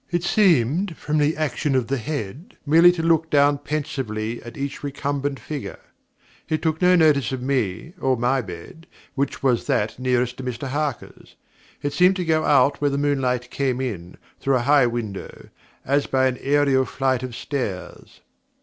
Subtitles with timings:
[0.09, 4.81] It seemed from the action of the head, merely to look down pensively at each
[4.83, 5.77] recumbent figure.
[6.49, 10.43] It took no notice of me, or of my bed, which was that nearest to
[10.43, 11.35] Mr Harker's.
[11.83, 15.49] It seemed to go out where the moonlight came in, through a high window,
[15.85, 18.21] as by an aërial flight of stairs.